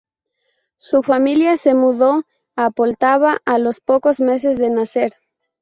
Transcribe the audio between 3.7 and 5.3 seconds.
pocos meses de nacer.